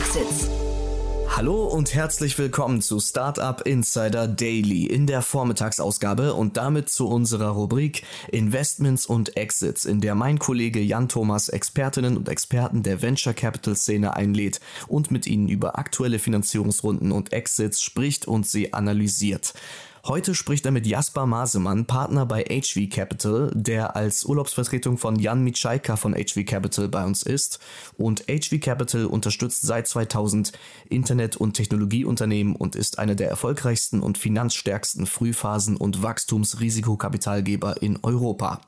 [0.00, 0.48] Exits.
[1.28, 7.50] Hallo und herzlich willkommen zu Startup Insider Daily in der Vormittagsausgabe und damit zu unserer
[7.50, 13.34] Rubrik Investments und Exits, in der mein Kollege Jan Thomas Expertinnen und Experten der Venture
[13.34, 19.52] Capital Szene einlädt und mit ihnen über aktuelle Finanzierungsrunden und Exits spricht und sie analysiert.
[20.06, 25.44] Heute spricht er mit Jasper Masemann, Partner bei HV Capital, der als Urlaubsvertretung von Jan
[25.44, 27.60] Mitschaika von HV Capital bei uns ist.
[27.98, 30.52] Und HV Capital unterstützt seit 2000
[30.88, 38.62] Internet- und Technologieunternehmen und ist einer der erfolgreichsten und finanzstärksten Frühphasen- und Wachstumsrisikokapitalgeber in Europa.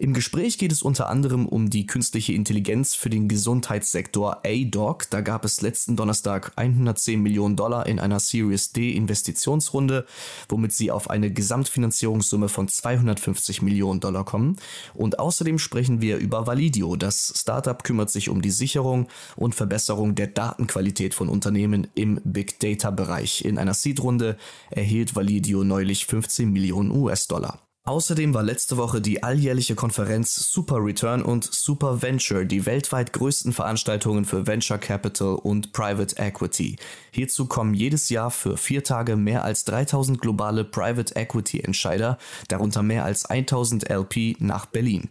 [0.00, 5.10] Im Gespräch geht es unter anderem um die künstliche Intelligenz für den Gesundheitssektor ADOC.
[5.10, 10.06] Da gab es letzten Donnerstag 110 Millionen Dollar in einer Series D Investitionsrunde,
[10.48, 14.56] womit sie auf eine Gesamtfinanzierungssumme von 250 Millionen Dollar kommen.
[14.94, 16.96] Und außerdem sprechen wir über Validio.
[16.96, 22.58] Das Startup kümmert sich um die Sicherung und Verbesserung der Datenqualität von Unternehmen im Big
[22.58, 23.44] Data Bereich.
[23.44, 24.38] In einer Seed-Runde
[24.70, 27.60] erhielt Validio neulich 15 Millionen US-Dollar.
[27.84, 33.54] Außerdem war letzte Woche die alljährliche Konferenz Super Return und Super Venture, die weltweit größten
[33.54, 36.76] Veranstaltungen für Venture Capital und Private Equity.
[37.10, 42.82] Hierzu kommen jedes Jahr für vier Tage mehr als 3000 globale Private Equity Entscheider, darunter
[42.82, 45.08] mehr als 1000 LP nach Berlin.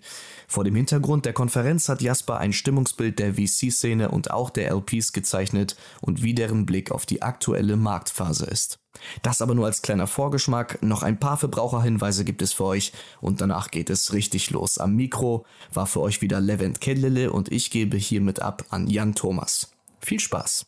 [0.49, 5.13] Vor dem Hintergrund der Konferenz hat Jasper ein Stimmungsbild der VC-Szene und auch der LPs
[5.13, 8.79] gezeichnet und wie deren Blick auf die aktuelle Marktphase ist.
[9.21, 10.81] Das aber nur als kleiner Vorgeschmack.
[10.81, 14.79] Noch ein paar Verbraucherhinweise gibt es für euch und danach geht es richtig los.
[14.79, 19.13] Am Mikro war für euch wieder Levent Kellele und ich gebe hiermit ab an Jan
[19.13, 19.71] Thomas.
[19.99, 20.65] Viel Spaß!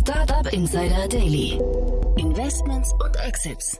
[0.00, 1.60] Startup Insider Daily.
[2.16, 3.78] Investments und Exits.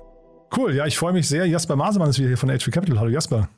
[0.55, 1.47] Cool, ja, ich freue mich sehr.
[1.47, 2.99] Jasper Masemann ist wieder hier von HV Capital.
[2.99, 3.49] Hallo Jasper.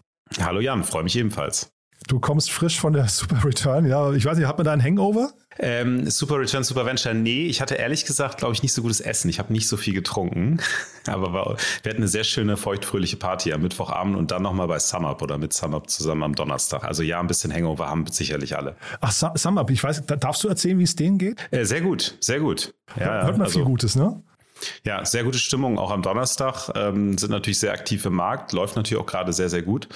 [0.41, 1.71] Hallo Jan, freue mich ebenfalls.
[2.07, 3.87] Du kommst frisch von der Super Return.
[3.87, 5.33] Ja, ich weiß nicht, hat man da einen Hangover?
[5.59, 7.47] Ähm, Super Return, Super Venture, nee.
[7.47, 9.29] Ich hatte ehrlich gesagt, glaube ich, nicht so gutes Essen.
[9.29, 10.59] Ich habe nicht so viel getrunken.
[11.07, 14.79] Aber war, wir hatten eine sehr schöne, feuchtfröhliche Party am Mittwochabend und dann nochmal bei
[14.79, 16.85] SumUp oder mit SumUp zusammen am Donnerstag.
[16.85, 18.77] Also ja, ein bisschen Hangover haben sicherlich alle.
[19.01, 21.41] Ach, SumUp, ich weiß, darfst du erzählen, wie es denen geht?
[21.51, 22.75] Äh, sehr gut, sehr gut.
[22.97, 24.23] Ja, Hört man also, viel Gutes, ne?
[24.85, 26.71] Ja, sehr gute Stimmung auch am Donnerstag.
[26.75, 29.89] Ähm, sind natürlich sehr aktiv im Markt, läuft natürlich auch gerade sehr, sehr gut.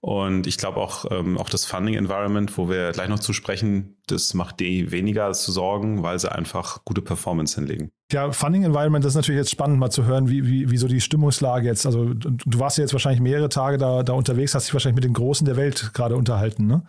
[0.00, 4.34] Und ich glaube auch, ähm, auch das Funding-Environment, wo wir gleich noch zu sprechen, das
[4.34, 7.90] macht die weniger zu sorgen, weil sie einfach gute Performance hinlegen.
[8.12, 11.66] Ja, Funding-Environment ist natürlich jetzt spannend, mal zu hören, wie, wie, wie so die Stimmungslage
[11.66, 11.86] jetzt.
[11.86, 15.04] Also du warst ja jetzt wahrscheinlich mehrere Tage da, da unterwegs, hast dich wahrscheinlich mit
[15.04, 16.82] den Großen der Welt gerade unterhalten, ne?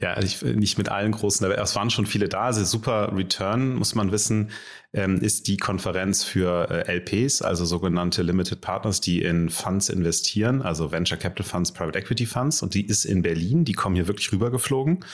[0.00, 2.42] Ja, also ich, nicht mit allen großen, aber es waren schon viele da.
[2.42, 4.50] Also super Return, muss man wissen,
[4.92, 10.62] ähm, ist die Konferenz für äh, LPs, also sogenannte Limited Partners, die in Funds investieren,
[10.62, 12.62] also Venture Capital Funds, Private Equity Funds.
[12.62, 13.64] Und die ist in Berlin.
[13.64, 15.04] Die kommen hier wirklich rübergeflogen.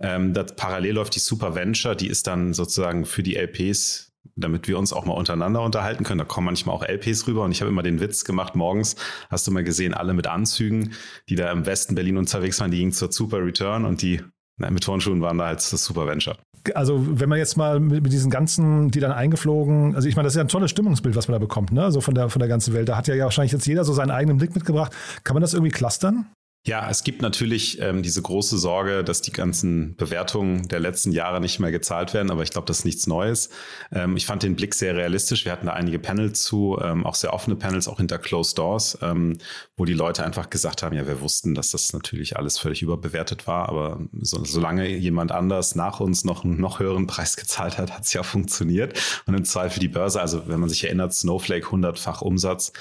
[0.00, 4.68] Ähm, das parallel läuft die Super Venture, die ist dann sozusagen für die LPs damit
[4.68, 6.18] wir uns auch mal untereinander unterhalten können.
[6.18, 8.96] Da kommen manchmal auch LPs rüber und ich habe immer den Witz gemacht, morgens
[9.30, 10.92] hast du mal gesehen, alle mit Anzügen,
[11.28, 14.20] die da im Westen Berlin unterwegs waren, die gingen zur Super Return und die
[14.58, 16.36] na, mit Turnschuhen waren da halt das Super Venture.
[16.74, 20.26] Also wenn man jetzt mal mit, mit, diesen ganzen, die dann eingeflogen, also ich meine,
[20.26, 21.82] das ist ja ein tolles Stimmungsbild, was man da bekommt, ne?
[21.82, 22.88] Also von der, von der ganzen Welt.
[22.88, 24.94] Da hat ja wahrscheinlich jetzt jeder so seinen eigenen Blick mitgebracht.
[25.24, 26.26] Kann man das irgendwie clustern?
[26.64, 31.40] Ja, es gibt natürlich ähm, diese große Sorge, dass die ganzen Bewertungen der letzten Jahre
[31.40, 33.50] nicht mehr gezahlt werden, aber ich glaube, das ist nichts Neues.
[33.90, 35.44] Ähm, ich fand den Blick sehr realistisch.
[35.44, 38.96] Wir hatten da einige Panels zu, ähm, auch sehr offene Panels, auch hinter Closed Doors,
[39.02, 39.38] ähm,
[39.76, 43.48] wo die Leute einfach gesagt haben, ja, wir wussten, dass das natürlich alles völlig überbewertet
[43.48, 47.90] war, aber so, solange jemand anders nach uns noch einen noch höheren Preis gezahlt hat,
[47.92, 48.96] hat es ja funktioniert.
[49.26, 52.72] Und im Zweifel die Börse, also wenn man sich erinnert, Snowflake 100-fach Umsatz,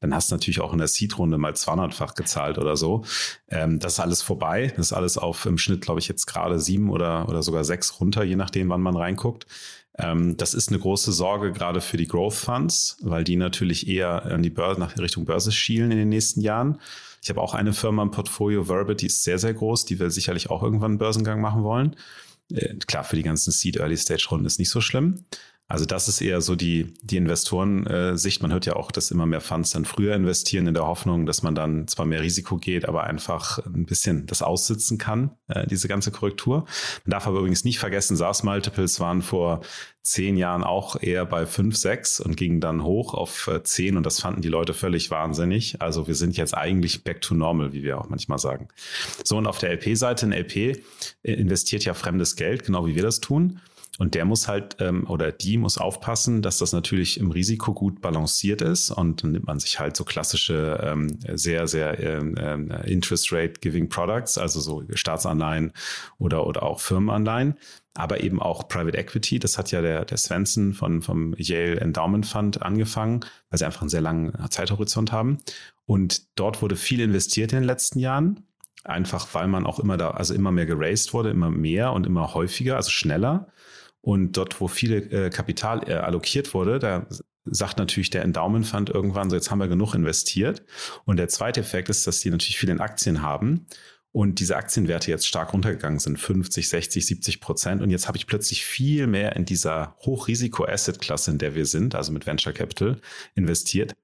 [0.00, 3.02] dann hast du natürlich auch in der Seed-Runde mal 200-fach gezahlt oder so.
[3.48, 4.72] Ähm, das ist alles vorbei.
[4.76, 8.00] Das ist alles auf im Schnitt, glaube ich, jetzt gerade sieben oder, oder sogar sechs
[8.00, 9.46] runter, je nachdem, wann man reinguckt.
[9.98, 14.24] Ähm, das ist eine große Sorge gerade für die Growth Funds, weil die natürlich eher
[14.24, 16.80] an die Börse, nach Richtung Börse schielen in den nächsten Jahren.
[17.22, 20.10] Ich habe auch eine Firma im Portfolio, Verbit, die ist sehr, sehr groß, die will
[20.10, 21.96] sicherlich auch irgendwann einen Börsengang machen wollen.
[22.52, 25.24] Äh, klar, für die ganzen Seed Early Stage Runden ist nicht so schlimm.
[25.70, 28.42] Also das ist eher so die, die Investoren-Sicht.
[28.42, 31.44] Man hört ja auch, dass immer mehr Funds dann früher investieren in der Hoffnung, dass
[31.44, 35.86] man dann zwar mehr Risiko geht, aber einfach ein bisschen das aussitzen kann, äh, diese
[35.86, 36.64] ganze Korrektur.
[37.04, 39.60] Man darf aber übrigens nicht vergessen, SaaS-Multiples waren vor
[40.02, 44.04] zehn Jahren auch eher bei fünf, sechs und gingen dann hoch auf äh, zehn und
[44.04, 45.80] das fanden die Leute völlig wahnsinnig.
[45.80, 48.66] Also wir sind jetzt eigentlich back to normal, wie wir auch manchmal sagen.
[49.22, 53.04] So und auf der LP-Seite, ein LP äh, investiert ja fremdes Geld, genau wie wir
[53.04, 53.60] das tun.
[54.00, 58.00] Und der muss halt ähm, oder die muss aufpassen, dass das natürlich im Risiko gut
[58.00, 58.90] balanciert ist.
[58.90, 63.60] Und dann nimmt man sich halt so klassische, ähm, sehr, sehr ähm, ähm Interest Rate
[63.60, 65.72] Giving Products, also so Staatsanleihen
[66.18, 67.56] oder, oder auch Firmenanleihen
[67.94, 69.38] aber eben auch Private Equity.
[69.38, 73.20] Das hat ja der, der Svensson von, vom Yale Endowment Fund angefangen,
[73.50, 75.38] weil sie einfach einen sehr langen Zeithorizont haben.
[75.86, 78.46] Und dort wurde viel investiert in den letzten Jahren.
[78.84, 82.32] Einfach weil man auch immer da, also immer mehr geraced wurde, immer mehr und immer
[82.32, 83.48] häufiger, also schneller.
[84.02, 87.06] Und dort, wo viel äh, Kapital äh, allokiert wurde, da
[87.44, 90.62] sagt natürlich der Endowment Fund irgendwann so, jetzt haben wir genug investiert.
[91.04, 93.66] Und der zweite Effekt ist, dass die natürlich viel in Aktien haben
[94.12, 97.82] und diese Aktienwerte jetzt stark runtergegangen sind, 50, 60, 70 Prozent.
[97.82, 102.12] Und jetzt habe ich plötzlich viel mehr in dieser Hochrisiko-Asset-Klasse, in der wir sind, also
[102.12, 103.00] mit Venture Capital,
[103.34, 103.94] investiert.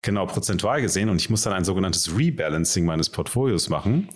[0.00, 1.10] Genau, prozentual gesehen.
[1.10, 4.08] Und ich muss dann ein sogenanntes Rebalancing meines Portfolios machen.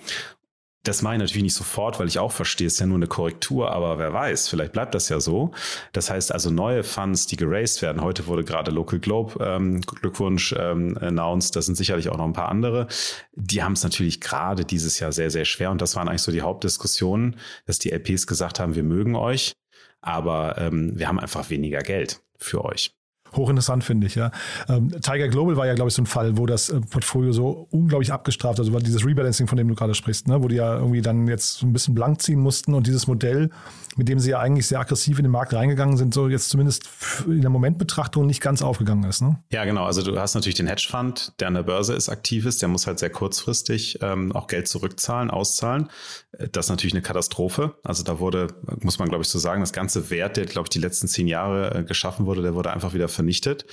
[0.86, 3.08] Das mache ich natürlich nicht sofort, weil ich auch verstehe, es ist ja nur eine
[3.08, 5.50] Korrektur, aber wer weiß, vielleicht bleibt das ja so.
[5.92, 8.02] Das heißt also neue Funds, die geraced werden.
[8.02, 11.56] Heute wurde gerade Local Globe, ähm, Glückwunsch, ähm, announced.
[11.56, 12.86] Das sind sicherlich auch noch ein paar andere.
[13.32, 15.72] Die haben es natürlich gerade dieses Jahr sehr, sehr schwer.
[15.72, 17.36] Und das waren eigentlich so die Hauptdiskussionen,
[17.66, 19.54] dass die LPs gesagt haben, wir mögen euch,
[20.00, 22.95] aber ähm, wir haben einfach weniger Geld für euch.
[23.36, 24.30] Hochinteressant finde ich, ja.
[24.68, 27.68] Ähm, Tiger Global war ja, glaube ich, so ein Fall, wo das äh, Portfolio so
[27.70, 30.76] unglaublich abgestraft, also war dieses Rebalancing, von dem du gerade sprichst, ne, wo die ja
[30.76, 33.50] irgendwie dann jetzt so ein bisschen blank ziehen mussten und dieses Modell,
[33.96, 36.88] mit dem sie ja eigentlich sehr aggressiv in den Markt reingegangen sind, so jetzt zumindest
[37.26, 39.22] in der Momentbetrachtung nicht ganz aufgegangen ist.
[39.22, 39.38] Ne?
[39.50, 39.84] Ja, genau.
[39.84, 42.86] Also du hast natürlich den Hedgefonds, der an der Börse ist, aktiv ist, der muss
[42.86, 45.88] halt sehr kurzfristig ähm, auch Geld zurückzahlen, auszahlen.
[46.32, 47.74] Äh, das ist natürlich eine Katastrophe.
[47.82, 48.48] Also da wurde,
[48.82, 51.26] muss man glaube ich so sagen, das ganze Wert, der glaube ich die letzten zehn
[51.26, 53.66] Jahre äh, geschaffen wurde, der wurde einfach wieder vernichtet.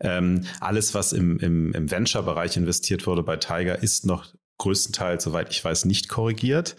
[0.00, 5.50] Ähm, alles, was im, im, im Venture-Bereich investiert wurde bei Tiger, ist noch größtenteils, soweit
[5.50, 6.76] ich weiß, nicht korrigiert.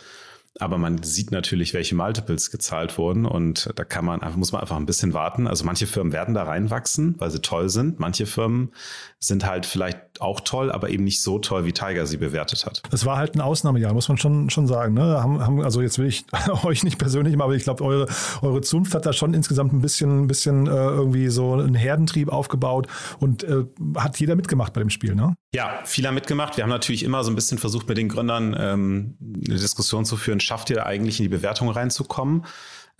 [0.59, 4.75] Aber man sieht natürlich, welche Multiples gezahlt wurden und da kann man, muss man einfach
[4.75, 5.48] ein bisschen warten.
[5.48, 8.00] Also manche Firmen werden da reinwachsen, weil sie toll sind.
[8.00, 8.71] Manche Firmen
[9.18, 12.83] sind halt vielleicht auch toll, aber eben nicht so toll, wie Tiger sie bewertet hat.
[12.92, 14.94] Es war halt ein Ausnahmejahr, muss man schon, schon sagen.
[14.94, 15.01] Ne?
[15.01, 16.25] Haben, haben, also jetzt will ich
[16.63, 18.07] euch nicht persönlich, aber ich glaube, eure,
[18.42, 22.30] eure Zunft hat da schon insgesamt ein bisschen, ein bisschen äh, irgendwie so einen Herdentrieb
[22.30, 22.88] aufgebaut
[23.19, 23.63] und äh,
[23.95, 25.36] hat jeder mitgemacht bei dem Spiel, ne?
[25.53, 26.56] Ja, viele mitgemacht.
[26.56, 30.15] Wir haben natürlich immer so ein bisschen versucht, mit den Gründern ähm, eine Diskussion zu
[30.15, 32.45] führen, schafft ihr eigentlich in die Bewertung reinzukommen?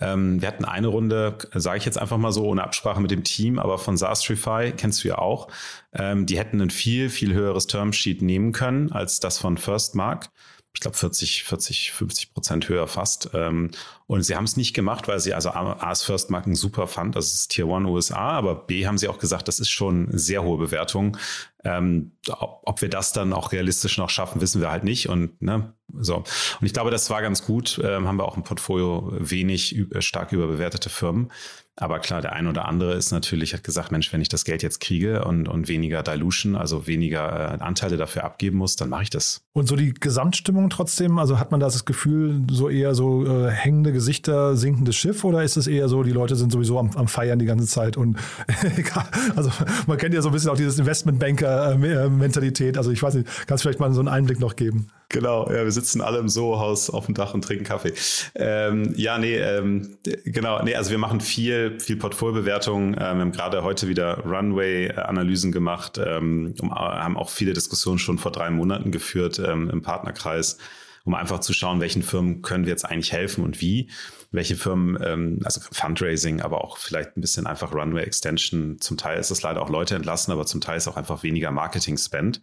[0.00, 3.24] Ähm, wir hatten eine Runde, sage ich jetzt einfach mal so, ohne Absprache mit dem
[3.24, 5.48] Team, aber von Sastrify, kennst du ja auch,
[5.94, 10.28] ähm, die hätten ein viel, viel höheres Termsheet nehmen können als das von First Mark
[10.74, 13.30] ich glaube 40, 40, 50 Prozent höher fast.
[13.34, 13.70] Ähm,
[14.06, 17.14] und sie haben es nicht gemacht, weil sie also A, das First Marken super fand,
[17.14, 20.42] das ist Tier One USA, aber B haben sie auch gesagt, das ist schon sehr
[20.42, 21.16] hohe Bewertung.
[21.64, 25.08] Ähm, ob wir das dann auch realistisch noch schaffen, wissen wir halt nicht.
[25.08, 26.16] Und ne, so.
[26.16, 27.80] Und ich glaube, das war ganz gut.
[27.84, 31.30] Ähm, haben wir auch im Portfolio wenig stark überbewertete Firmen.
[31.76, 34.62] Aber klar, der ein oder andere ist natürlich, hat gesagt, Mensch, wenn ich das Geld
[34.62, 39.04] jetzt kriege und, und weniger Dilution, also weniger äh, Anteile dafür abgeben muss, dann mache
[39.04, 39.40] ich das.
[39.54, 43.92] Und so die Gesamtstimmung trotzdem, also hat man das Gefühl, so eher so äh, hängende
[43.92, 47.38] Gesichter, sinkendes Schiff oder ist es eher so, die Leute sind sowieso am, am Feiern
[47.38, 48.18] die ganze Zeit und
[49.34, 49.50] also
[49.86, 52.76] man kennt ja so ein bisschen auch dieses Investmentbanker-Mentalität.
[52.76, 54.88] Also ich weiß nicht, kannst du vielleicht mal so einen Einblick noch geben?
[55.12, 57.92] Genau, ja, wir sitzen alle im Soho-Haus auf dem Dach und trinken Kaffee.
[58.34, 62.94] Ähm, ja, nee, ähm, genau, nee, also wir machen viel, viel Portfoliobewertung.
[62.94, 68.32] Ähm, wir haben gerade heute wieder Runway-Analysen gemacht, ähm, haben auch viele Diskussionen schon vor
[68.32, 70.58] drei Monaten geführt ähm, im Partnerkreis
[71.04, 73.88] um einfach zu schauen, welchen Firmen können wir jetzt eigentlich helfen und wie.
[74.32, 78.78] Welche Firmen, ähm, also Fundraising, aber auch vielleicht ein bisschen einfach Runway Extension.
[78.80, 81.50] Zum Teil ist es leider auch Leute entlassen, aber zum Teil ist auch einfach weniger
[81.50, 82.40] Marketing-Spend.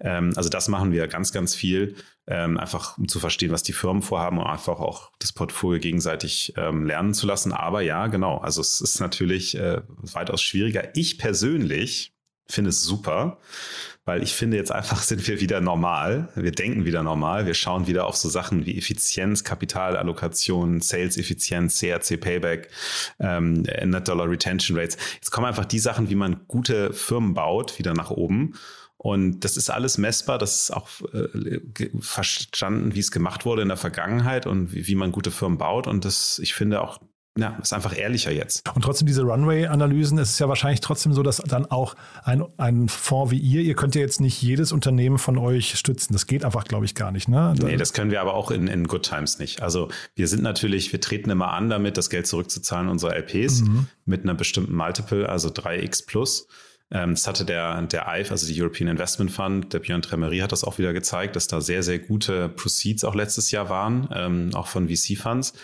[0.00, 1.94] Ähm, also das machen wir ganz, ganz viel,
[2.26, 6.54] ähm, einfach um zu verstehen, was die Firmen vorhaben und einfach auch das Portfolio gegenseitig
[6.56, 7.52] ähm, lernen zu lassen.
[7.52, 10.96] Aber ja, genau, also es ist natürlich äh, weitaus schwieriger.
[10.96, 12.15] Ich persönlich
[12.48, 13.38] finde es super,
[14.04, 16.28] weil ich finde jetzt einfach sind wir wieder normal.
[16.34, 17.46] Wir denken wieder normal.
[17.46, 22.70] Wir schauen wieder auf so Sachen wie Effizienz, Kapitalallokation, Sales-Effizienz, CRC Payback,
[23.18, 24.96] ähm, Net Dollar Retention Rates.
[25.14, 28.54] Jetzt kommen einfach die Sachen, wie man gute Firmen baut, wieder nach oben.
[28.98, 31.60] Und das ist alles messbar, das ist auch äh,
[32.00, 35.86] verstanden, wie es gemacht wurde in der Vergangenheit und wie, wie man gute Firmen baut.
[35.86, 36.98] Und das, ich finde auch,
[37.36, 38.68] ja, ist einfach ehrlicher jetzt.
[38.74, 42.88] Und trotzdem diese Runway-Analysen, ist es ja wahrscheinlich trotzdem so, dass dann auch ein, ein
[42.88, 46.12] Fonds wie ihr, ihr könnt ja jetzt nicht jedes Unternehmen von euch stützen.
[46.12, 47.28] Das geht einfach, glaube ich, gar nicht.
[47.28, 47.54] Ne?
[47.58, 49.62] Nee, das können wir aber auch in, in Good Times nicht.
[49.62, 53.88] Also wir sind natürlich, wir treten immer an damit, das Geld zurückzuzahlen unserer LPs mhm.
[54.06, 56.48] mit einer bestimmten Multiple, also 3x plus.
[56.90, 60.52] Ähm, das hatte der, der EIF, also die European Investment Fund, der Björn Tremery hat
[60.52, 64.50] das auch wieder gezeigt, dass da sehr, sehr gute Proceeds auch letztes Jahr waren, ähm,
[64.54, 65.54] auch von VC-Funds.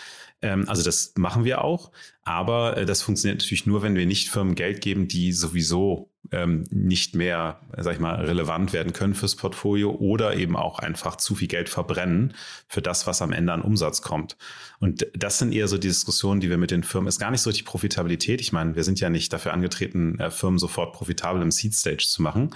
[0.43, 1.91] Ähm, also das machen wir auch,
[2.23, 6.65] aber äh, das funktioniert natürlich nur, wenn wir nicht Firmen Geld geben, die sowieso ähm,
[6.69, 11.35] nicht mehr, sag ich mal, relevant werden können fürs Portfolio oder eben auch einfach zu
[11.35, 12.33] viel Geld verbrennen
[12.67, 14.37] für das, was am Ende an Umsatz kommt.
[14.79, 17.41] Und das sind eher so die Diskussionen, die wir mit den Firmen, ist gar nicht
[17.41, 18.41] so die Profitabilität.
[18.41, 22.05] Ich meine, wir sind ja nicht dafür angetreten, äh, Firmen sofort profitabel im Seed Stage
[22.07, 22.51] zu machen.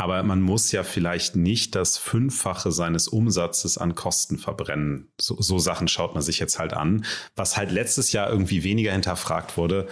[0.00, 5.12] Aber man muss ja vielleicht nicht das Fünffache seines Umsatzes an Kosten verbrennen.
[5.20, 7.04] So, so Sachen schaut man sich jetzt halt an,
[7.36, 9.88] was halt letztes Jahr irgendwie weniger hinterfragt wurde.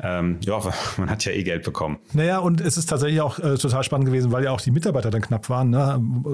[0.00, 0.60] Ähm, ja,
[0.96, 1.98] man hat ja eh Geld bekommen.
[2.12, 5.10] Naja, und es ist tatsächlich auch äh, total spannend gewesen, weil ja auch die Mitarbeiter
[5.10, 5.70] dann knapp waren.
[5.70, 5.78] Ne?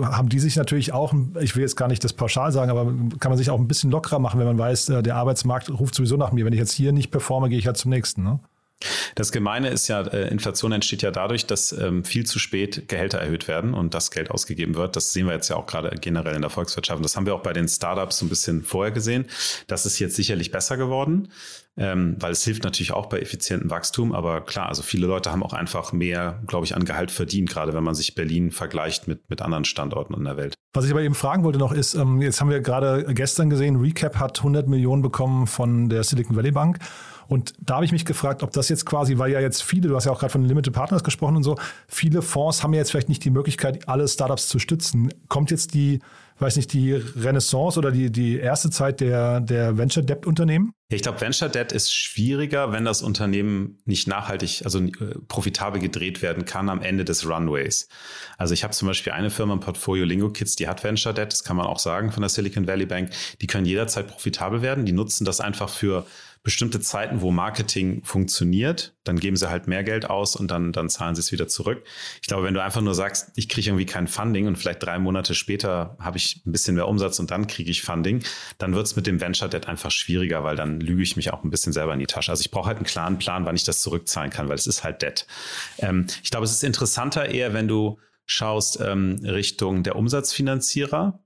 [0.06, 2.86] Haben die sich natürlich auch, ich will jetzt gar nicht das pauschal sagen, aber
[3.20, 5.94] kann man sich auch ein bisschen lockerer machen, wenn man weiß, äh, der Arbeitsmarkt ruft
[5.94, 6.46] sowieso nach mir.
[6.46, 8.22] Wenn ich jetzt hier nicht performe, gehe ich halt zum nächsten.
[8.22, 8.40] Ne?
[9.14, 13.18] Das Gemeine ist ja, äh, Inflation entsteht ja dadurch, dass ähm, viel zu spät Gehälter
[13.18, 14.94] erhöht werden und das Geld ausgegeben wird.
[14.94, 16.98] Das sehen wir jetzt ja auch gerade generell in der Volkswirtschaft.
[16.98, 19.26] Und das haben wir auch bei den Startups so ein bisschen vorher gesehen.
[19.66, 21.32] Das ist jetzt sicherlich besser geworden,
[21.76, 24.14] ähm, weil es hilft natürlich auch bei effizientem Wachstum.
[24.14, 27.74] Aber klar, also viele Leute haben auch einfach mehr, glaube ich, an Gehalt verdient, gerade
[27.74, 30.54] wenn man sich Berlin vergleicht mit, mit anderen Standorten in der Welt.
[30.74, 33.76] Was ich aber eben fragen wollte noch ist, ähm, jetzt haben wir gerade gestern gesehen,
[33.76, 36.78] Recap hat 100 Millionen bekommen von der Silicon Valley Bank.
[37.28, 39.94] Und da habe ich mich gefragt, ob das jetzt quasi, weil ja jetzt viele, du
[39.94, 41.56] hast ja auch gerade von Limited Partners gesprochen und so,
[41.86, 45.12] viele Fonds haben ja jetzt vielleicht nicht die Möglichkeit, alle Startups zu stützen.
[45.28, 46.00] Kommt jetzt die,
[46.38, 50.72] weiß nicht, die Renaissance oder die, die erste Zeit der, der Venture Debt Unternehmen?
[50.90, 54.90] Ich glaube, Venture Debt ist schwieriger, wenn das Unternehmen nicht nachhaltig, also äh,
[55.28, 57.88] profitabel gedreht werden kann am Ende des Runways.
[58.38, 61.30] Also ich habe zum Beispiel eine Firma im Portfolio Lingo Kids, die hat Venture Debt,
[61.30, 63.10] das kann man auch sagen von der Silicon Valley Bank.
[63.42, 64.86] Die können jederzeit profitabel werden.
[64.86, 66.06] Die nutzen das einfach für
[66.42, 70.88] bestimmte Zeiten, wo Marketing funktioniert, dann geben sie halt mehr Geld aus und dann, dann
[70.88, 71.84] zahlen sie es wieder zurück.
[72.22, 74.98] Ich glaube, wenn du einfach nur sagst, ich kriege irgendwie kein Funding und vielleicht drei
[74.98, 78.22] Monate später habe ich ein bisschen mehr Umsatz und dann kriege ich Funding,
[78.58, 81.44] dann wird es mit dem Venture Debt einfach schwieriger, weil dann lüge ich mich auch
[81.44, 82.30] ein bisschen selber in die Tasche.
[82.30, 84.84] Also ich brauche halt einen klaren Plan, wann ich das zurückzahlen kann, weil es ist
[84.84, 85.26] halt Debt.
[85.78, 91.18] Ähm, ich glaube, es ist interessanter eher, wenn du schaust ähm, Richtung der Umsatzfinanzierer,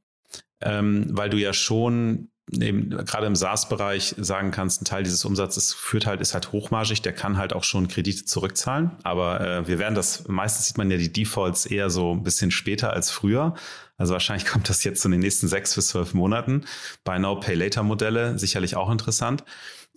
[0.61, 5.73] ähm, weil du ja schon eben, gerade im SaaS-Bereich sagen kannst, ein Teil dieses Umsatzes
[5.73, 8.93] führt halt, ist halt hochmargig, der kann halt auch schon Kredite zurückzahlen.
[9.03, 12.51] Aber äh, wir werden das, meistens sieht man ja die Defaults eher so ein bisschen
[12.51, 13.55] später als früher.
[13.97, 16.65] Also wahrscheinlich kommt das jetzt in den nächsten sechs bis zwölf Monaten.
[17.05, 19.45] Buy Now, Pay Later Modelle, sicherlich auch interessant.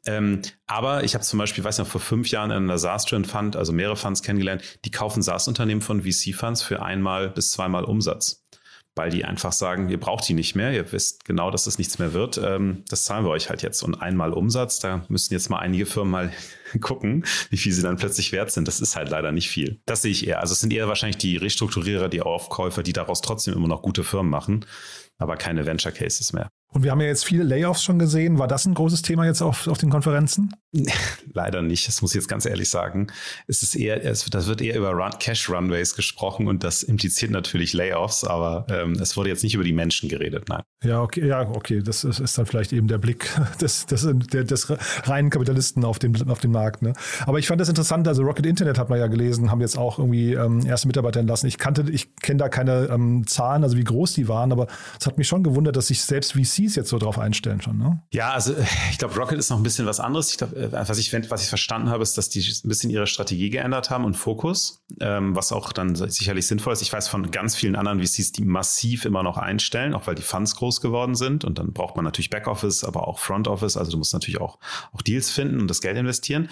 [0.07, 3.55] Ähm, aber ich habe zum Beispiel, weiß noch, vor fünf Jahren in einer SaaS-Trend Fund,
[3.55, 8.45] also mehrere Funds kennengelernt, die kaufen SaaS-Unternehmen von VC-Funds für einmal bis zweimal Umsatz
[8.96, 12.00] weil die einfach sagen, ihr braucht die nicht mehr, ihr wisst genau, dass es nichts
[12.00, 12.38] mehr wird.
[12.38, 13.84] Ähm, das zahlen wir euch halt jetzt.
[13.84, 16.32] Und einmal Umsatz, da müssen jetzt mal einige Firmen mal
[16.82, 18.68] gucken, wie viel sie dann plötzlich wert sind.
[18.68, 19.82] Das ist halt leider nicht viel.
[19.86, 20.40] Das sehe ich eher.
[20.40, 24.04] Also es sind eher wahrscheinlich die Restrukturierer, die Aufkäufer, die daraus trotzdem immer noch gute
[24.04, 24.66] Firmen machen,
[25.18, 26.50] aber keine Venture Cases mehr.
[26.75, 28.38] Und wir haben ja jetzt viele Layoffs schon gesehen.
[28.38, 30.53] War das ein großes Thema jetzt auf, auf den Konferenzen?
[31.34, 33.08] Leider nicht, das muss ich jetzt ganz ehrlich sagen.
[33.48, 37.32] Es ist eher, es, das wird eher über Run, Cash Runways gesprochen und das impliziert
[37.32, 40.63] natürlich Layoffs, aber ähm, es wurde jetzt nicht über die Menschen geredet, nein.
[40.84, 41.82] Ja, okay, ja, okay.
[41.82, 43.29] Das ist, ist dann vielleicht eben der Blick
[43.62, 44.67] des, des, des, des
[45.08, 46.82] reinen Kapitalisten auf den, auf den Markt.
[46.82, 46.91] Ne?
[47.25, 49.98] Aber ich fand das interessant, also Rocket Internet hat man ja gelesen, haben jetzt auch
[49.98, 51.48] irgendwie ähm, erste Mitarbeiter entlassen.
[51.48, 54.67] Ich kannte, ich kenne da keine ähm, Zahlen, also wie groß die waren, aber
[55.00, 56.36] es hat mich schon gewundert, dass sich selbst
[56.67, 57.77] VCs jetzt so drauf einstellen schon.
[57.77, 58.01] Ne?
[58.12, 58.55] Ja, also
[58.91, 60.31] ich glaube, Rocket ist noch ein bisschen was anderes.
[60.31, 63.07] Ich glaube, äh, was ich, was ich verstanden habe, ist, dass die ein bisschen ihre
[63.07, 66.81] Strategie geändert haben und Fokus, ähm, was auch dann sicherlich sinnvoll ist.
[66.81, 70.22] Ich weiß von ganz vielen anderen VCs, die massiv immer noch einstellen, auch weil die
[70.22, 71.43] Funds groß geworden sind.
[71.45, 73.77] Und dann braucht man natürlich Backoffice, aber auch Front Office.
[73.77, 74.60] Also du musst natürlich auch,
[74.93, 76.50] auch Deals finden und das Geld investieren.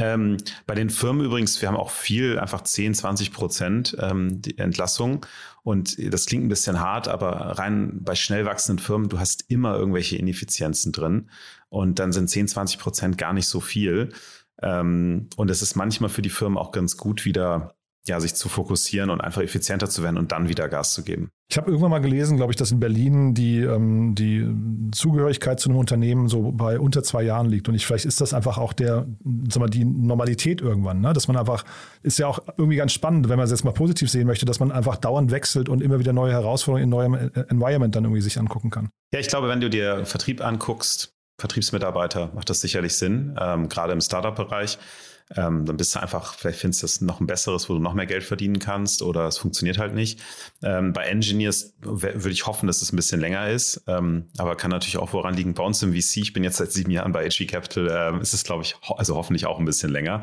[0.00, 4.58] Ähm, bei den Firmen übrigens, wir haben auch viel, einfach 10, 20 Prozent ähm, die
[4.58, 5.26] Entlassung.
[5.62, 9.76] Und das klingt ein bisschen hart, aber rein bei schnell wachsenden Firmen, du hast immer
[9.76, 11.28] irgendwelche Ineffizienzen drin.
[11.68, 14.12] Und dann sind 10, 20 Prozent gar nicht so viel.
[14.62, 17.74] Ähm, und es ist manchmal für die Firmen auch ganz gut, wieder
[18.06, 21.30] ja, sich zu fokussieren und einfach effizienter zu werden und dann wieder Gas zu geben.
[21.50, 24.46] Ich habe irgendwann mal gelesen, glaube ich, dass in Berlin die, ähm, die
[24.92, 27.68] Zugehörigkeit zu einem Unternehmen so bei unter zwei Jahren liegt.
[27.68, 29.06] Und ich, vielleicht ist das einfach auch der,
[29.48, 31.12] sag mal, die Normalität irgendwann, ne?
[31.12, 31.64] dass man einfach,
[32.02, 34.60] ist ja auch irgendwie ganz spannend, wenn man es jetzt mal positiv sehen möchte, dass
[34.60, 38.22] man einfach dauernd wechselt und immer wieder neue Herausforderungen in neuem äh, Environment dann irgendwie
[38.22, 38.88] sich angucken kann.
[39.12, 43.92] Ja, ich glaube, wenn du dir Vertrieb anguckst, Vertriebsmitarbeiter, macht das sicherlich Sinn, ähm, gerade
[43.92, 44.78] im Startup-Bereich.
[45.36, 47.94] Ähm, dann bist du einfach, vielleicht findest du das noch ein besseres, wo du noch
[47.94, 50.20] mehr Geld verdienen kannst oder es funktioniert halt nicht.
[50.62, 54.70] Ähm, bei Engineers würde ich hoffen, dass es ein bisschen länger ist, ähm, aber kann
[54.70, 55.54] natürlich auch woran liegen.
[55.54, 58.34] Bei uns im VC, ich bin jetzt seit sieben Jahren bei HG Capital, ähm, ist
[58.34, 60.22] es, glaube ich, ho also hoffentlich auch ein bisschen länger.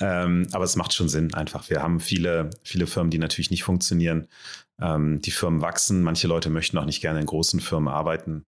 [0.00, 1.68] Ähm, aber es macht schon Sinn einfach.
[1.68, 4.28] Wir haben viele, viele Firmen, die natürlich nicht funktionieren.
[4.80, 6.02] Ähm, die Firmen wachsen.
[6.02, 8.44] Manche Leute möchten auch nicht gerne in großen Firmen arbeiten.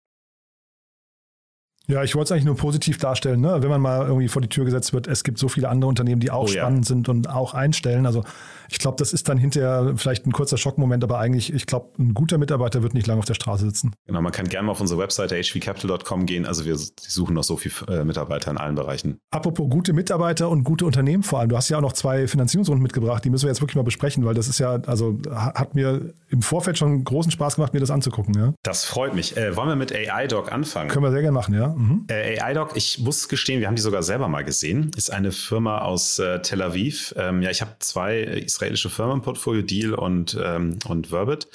[1.91, 3.63] Ja, ich wollte es eigentlich nur positiv darstellen, ne?
[3.63, 5.09] wenn man mal irgendwie vor die Tür gesetzt wird.
[5.09, 6.89] Es gibt so viele andere Unternehmen, die auch oh, spannend ja.
[6.89, 8.07] sind und auch einstellen.
[8.07, 8.25] Also
[8.71, 12.15] ich glaube, das ist dann hinterher vielleicht ein kurzer Schockmoment, aber eigentlich, ich glaube, ein
[12.15, 13.93] guter Mitarbeiter wird nicht lange auf der Straße sitzen.
[14.07, 16.47] Genau, man kann gerne mal auf unsere Webseite hvcapital.com gehen.
[16.47, 19.19] Also wir suchen noch so viele äh, Mitarbeiter in allen Bereichen.
[19.33, 21.49] Apropos gute Mitarbeiter und gute Unternehmen vor allem.
[21.49, 23.25] Du hast ja auch noch zwei Finanzierungsrunden mitgebracht.
[23.25, 26.43] Die müssen wir jetzt wirklich mal besprechen, weil das ist ja, also hat mir im
[26.43, 28.35] Vorfeld schon großen Spaß gemacht, mir das anzugucken.
[28.35, 28.55] Ja?
[28.63, 29.37] Das freut mich.
[29.37, 30.89] Äh, wollen wir mit AI-Doc anfangen?
[30.91, 31.75] Können wir sehr gerne machen, ja.
[31.81, 32.05] Mhm.
[32.09, 34.91] Äh, AI-Doc, ich muss gestehen, wir haben die sogar selber mal gesehen.
[34.97, 37.15] Ist eine Firma aus äh, Tel Aviv.
[37.17, 41.49] Ähm, ja, ich habe zwei israelische Firmen im Portfolio Deal und, ähm, und Verbit.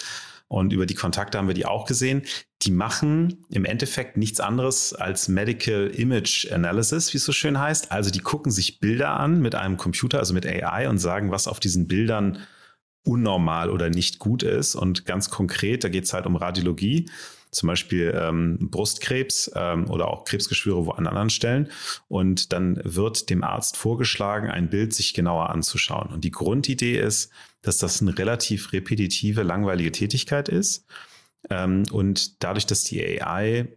[0.48, 2.24] Und über die Kontakte haben wir die auch gesehen.
[2.63, 7.91] Die machen im Endeffekt nichts anderes als Medical Image Analysis, wie es so schön heißt.
[7.91, 11.48] Also die gucken sich Bilder an mit einem Computer, also mit AI und sagen, was
[11.48, 12.39] auf diesen Bildern
[13.03, 14.74] unnormal oder nicht gut ist.
[14.74, 17.08] Und ganz konkret, da geht es halt um Radiologie
[17.55, 21.71] zum Beispiel ähm, Brustkrebs ähm, oder auch Krebsgeschwüre wo an anderen Stellen.
[22.07, 26.12] Und dann wird dem Arzt vorgeschlagen, ein Bild sich genauer anzuschauen.
[26.12, 27.31] Und die Grundidee ist,
[27.62, 30.85] dass das eine relativ repetitive, langweilige Tätigkeit ist.
[31.50, 33.67] Ähm, und dadurch, dass die AI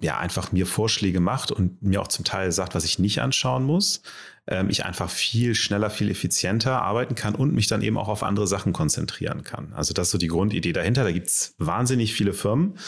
[0.00, 3.64] ja einfach mir Vorschläge macht und mir auch zum Teil sagt, was ich nicht anschauen
[3.64, 4.02] muss,
[4.48, 8.22] ähm, ich einfach viel schneller, viel effizienter arbeiten kann und mich dann eben auch auf
[8.22, 9.72] andere Sachen konzentrieren kann.
[9.74, 11.04] Also das ist so die Grundidee dahinter.
[11.04, 12.78] Da gibt's wahnsinnig viele Firmen.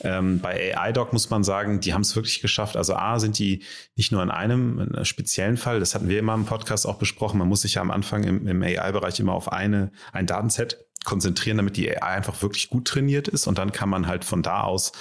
[0.00, 2.76] Ähm, bei AI-Doc muss man sagen, die haben es wirklich geschafft.
[2.76, 3.62] Also A, sind die
[3.96, 6.96] nicht nur in einem in einem speziellen Fall, das hatten wir immer im Podcast auch
[6.96, 10.84] besprochen, man muss sich ja am Anfang im, im AI-Bereich immer auf eine, ein Datenset
[11.04, 14.42] konzentrieren, damit die AI einfach wirklich gut trainiert ist und dann kann man halt von
[14.42, 14.92] da aus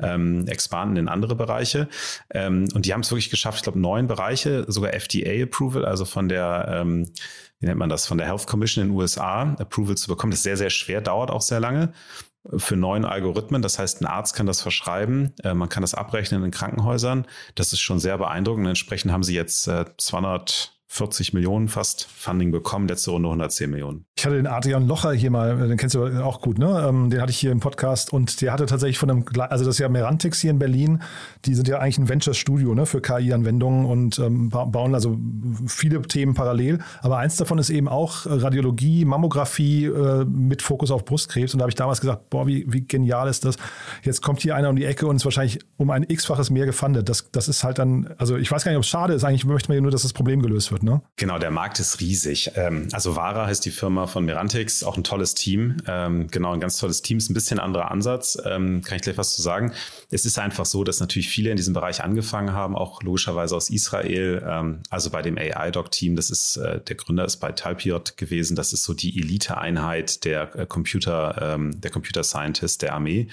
[0.00, 1.88] ähm, expanden in andere Bereiche.
[2.30, 4.94] Ähm, und die haben es wirklich geschafft, ich glaube, neun Bereiche, sogar
[5.60, 7.10] FDA-Approval, also von der, ähm,
[7.58, 10.30] wie nennt man das, von der Health Commission in den USA, Approval zu bekommen.
[10.30, 11.92] Das ist sehr, sehr schwer, dauert auch sehr lange
[12.56, 13.60] für neuen Algorithmen.
[13.60, 17.26] Das heißt, ein Arzt kann das verschreiben, äh, man kann das abrechnen in Krankenhäusern.
[17.54, 18.66] Das ist schon sehr beeindruckend.
[18.66, 24.06] Entsprechend haben sie jetzt äh, 200 40 Millionen fast Funding bekommen, letzte Runde 110 Millionen.
[24.18, 26.84] Ich hatte den Adrian Locher hier mal, den kennst du auch gut, ne?
[26.88, 29.76] Ähm, den hatte ich hier im Podcast und der hatte tatsächlich von einem, also das
[29.76, 31.00] ist ja Merantix hier in Berlin,
[31.44, 35.16] die sind ja eigentlich ein Venture-Studio ne, für KI-Anwendungen und ähm, bauen also
[35.68, 36.80] viele Themen parallel.
[37.02, 41.54] Aber eins davon ist eben auch Radiologie, Mammographie äh, mit Fokus auf Brustkrebs.
[41.54, 43.54] Und da habe ich damals gesagt, boah, wie, wie genial ist das?
[44.02, 47.08] Jetzt kommt hier einer um die Ecke und ist wahrscheinlich um ein x-faches mehr gefundet.
[47.08, 49.22] Das, das ist halt dann, also ich weiß gar nicht, ob es schade ist.
[49.22, 51.02] Eigentlich möchte man ja nur, dass das Problem gelöst wird wird, ne?
[51.16, 52.52] Genau, der Markt ist riesig.
[52.54, 55.76] Ähm, also Vara heißt die Firma von Merantix, auch ein tolles Team.
[55.86, 58.38] Ähm, genau, ein ganz tolles Team, ist ein bisschen anderer Ansatz.
[58.44, 59.72] Ähm, kann ich gleich was zu sagen.
[60.10, 63.70] Es ist einfach so, dass natürlich viele in diesem Bereich angefangen haben, auch logischerweise aus
[63.70, 64.80] Israel.
[64.90, 68.56] also bei dem AI-Doc-Team, das ist, äh, der Gründer ist bei Talpiot gewesen.
[68.56, 73.28] Das ist so die Elite-Einheit der äh, Computer, der Computer Scientist der Armee.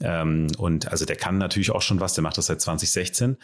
[0.00, 3.36] Ähm, und also der kann natürlich auch schon was, der macht das seit 2016.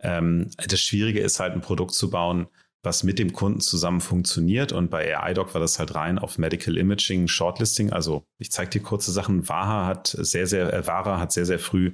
[0.00, 2.46] Ähm, das Schwierige ist halt ein Produkt zu bauen,
[2.82, 4.72] was mit dem Kunden zusammen funktioniert.
[4.72, 7.92] Und bei AIDoc war das halt rein auf Medical Imaging, Shortlisting.
[7.92, 9.48] Also ich zeige dir kurze Sachen.
[9.48, 11.92] Vaha hat sehr, sehr, äh, Vara hat sehr, sehr früh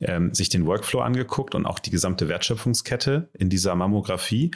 [0.00, 4.50] ähm, sich den Workflow angeguckt und auch die gesamte Wertschöpfungskette in dieser Mammographie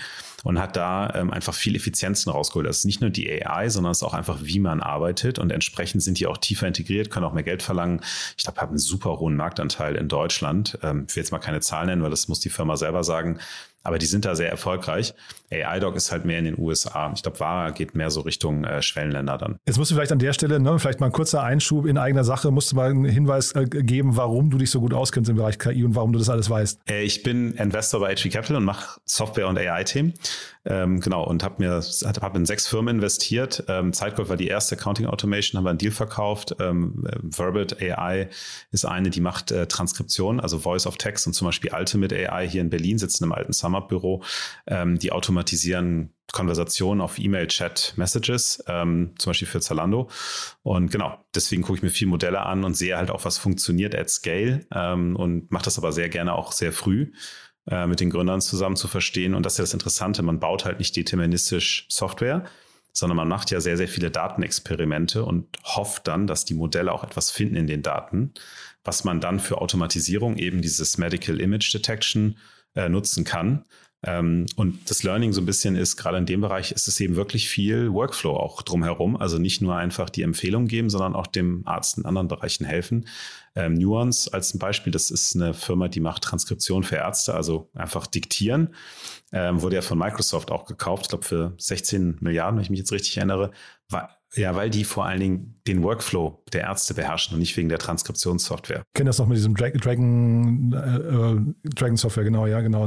[0.45, 2.67] und hat da ähm, einfach viel Effizienzen rausgeholt.
[2.67, 5.51] Das ist nicht nur die AI, sondern es ist auch einfach, wie man arbeitet und
[5.51, 8.01] entsprechend sind die auch tiefer integriert, können auch mehr Geld verlangen.
[8.37, 10.79] Ich glaube, haben einen super hohen Marktanteil in Deutschland.
[10.83, 13.39] Ähm, ich will jetzt mal keine Zahlen nennen, weil das muss die Firma selber sagen.
[13.83, 15.13] Aber die sind da sehr erfolgreich.
[15.53, 17.13] AI-Doc ist halt mehr in den USA.
[17.15, 19.59] Ich glaube, Vara geht mehr so Richtung äh, Schwellenländer dann.
[19.67, 22.25] Jetzt musst du vielleicht an der Stelle, ne, vielleicht mal ein kurzer Einschub in eigener
[22.25, 25.37] Sache, musst du mal einen Hinweis äh, geben, warum du dich so gut auskennst im
[25.37, 26.81] Bereich KI und warum du das alles weißt.
[26.89, 30.15] Äh, ich bin Investor bei HV Capital und mache Software- und AI-Themen.
[30.65, 33.65] Ähm, genau, und habe mir hab in sechs Firmen investiert.
[33.69, 36.55] Ähm, Zeitgold war die erste Accounting Automation, haben wir einen Deal verkauft.
[36.61, 38.29] Ähm, Verbit AI
[38.71, 42.49] ist eine, die macht äh, Transkription, also Voice of Text und zum Beispiel Ultimate AI
[42.49, 44.23] hier in Berlin sitzen im alten SumUp-Büro.
[44.69, 45.42] Ähm, die automatisieren
[46.33, 50.09] Konversationen auf E-Mail, Chat, Messages, ähm, zum Beispiel für Zalando.
[50.63, 53.95] Und genau, deswegen gucke ich mir viel Modelle an und sehe halt auch, was funktioniert
[53.95, 57.13] at Scale ähm, und mache das aber sehr gerne auch sehr früh
[57.71, 59.35] äh, mit den Gründern zusammen zu verstehen.
[59.35, 62.45] Und das ist ja das Interessante, man baut halt nicht deterministisch Software,
[62.93, 67.05] sondern man macht ja sehr, sehr viele Datenexperimente und hofft dann, dass die Modelle auch
[67.05, 68.33] etwas finden in den Daten,
[68.85, 72.37] was man dann für Automatisierung, eben dieses Medical Image Detection,
[72.75, 73.65] äh, nutzen kann.
[74.05, 77.15] Ähm, und das Learning so ein bisschen ist, gerade in dem Bereich ist es eben
[77.15, 79.17] wirklich viel Workflow auch drumherum.
[79.17, 83.07] Also nicht nur einfach die Empfehlung geben, sondern auch dem Arzt in anderen Bereichen helfen.
[83.55, 87.71] Ähm, Nuance als ein Beispiel, das ist eine Firma, die macht Transkription für Ärzte, also
[87.75, 88.75] einfach diktieren.
[89.31, 92.81] Ähm, wurde ja von Microsoft auch gekauft, ich glaube für 16 Milliarden, wenn ich mich
[92.81, 93.51] jetzt richtig erinnere.
[93.89, 97.69] War, ja, weil die vor allen Dingen den Workflow der Ärzte beherrschen und nicht wegen
[97.69, 98.79] der Transkriptionssoftware.
[98.79, 102.85] Ich kenne das noch mit diesem Dra Dragon, äh, Dragon Software, genau, ja, genau.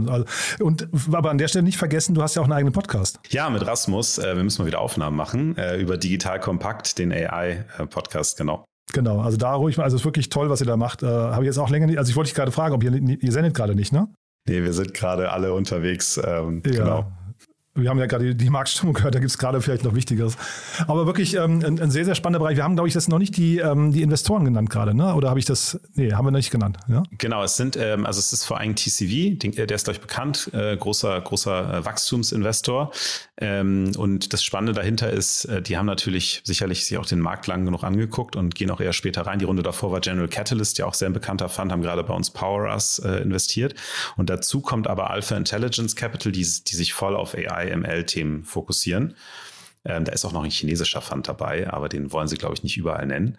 [0.59, 3.19] Und aber an der Stelle nicht vergessen, du hast ja auch einen eigenen Podcast.
[3.29, 4.17] Ja, mit Rasmus.
[4.17, 8.65] Äh, wir müssen mal wieder Aufnahmen machen äh, über Digital Kompakt, den AI-Podcast, genau.
[8.91, 11.03] Genau, also da ruhig mal, also es ist wirklich toll, was ihr da macht.
[11.03, 12.93] Äh, Habe ich jetzt auch länger nicht, also ich wollte dich gerade fragen, ob ihr,
[12.93, 14.07] ihr sendet gerade nicht, ne?
[14.47, 16.19] Nee, wir sind gerade alle unterwegs.
[16.23, 16.71] Ähm, ja.
[16.71, 17.11] Genau
[17.75, 20.37] wir haben ja gerade die Marktstimmung gehört, da gibt es gerade vielleicht noch Wichtigeres.
[20.87, 22.55] Aber wirklich ähm, ein, ein, sehr, sehr spannender Bereich.
[22.55, 25.13] Wir haben, glaube ich, jetzt noch nicht die, ähm, die Investoren genannt gerade, ne?
[25.13, 25.79] Oder habe ich das?
[25.93, 26.77] Nee, haben wir noch nicht genannt.
[26.87, 27.03] Ja?
[27.17, 30.77] Genau, es sind, ähm, also es ist vor allem TCV, der ist, ich, bekannt, äh,
[30.77, 32.91] großer, großer äh, Wachstumsinvestor.
[33.37, 37.47] Ähm, und das Spannende dahinter ist, äh, die haben natürlich sicherlich sich auch den Markt
[37.47, 39.39] lang genug angeguckt und gehen auch eher später rein.
[39.39, 42.13] Die Runde davor war General Catalyst, ja auch sehr ein bekannter Fund, haben gerade bei
[42.13, 43.75] uns Power Us äh, investiert.
[44.15, 49.15] Und dazu kommt aber Alpha Intelligence Capital, die, die sich voll auf AI, ML-Themen fokussieren.
[49.85, 52.63] Ähm, da ist auch noch ein chinesischer Fund dabei, aber den wollen sie, glaube ich,
[52.63, 53.37] nicht überall nennen.